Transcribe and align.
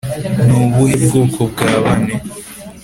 ni 0.45 0.53
ubuhe 0.63 0.95
bwoko 1.03 1.39
bwa 1.51 1.73
bane, 1.83 2.13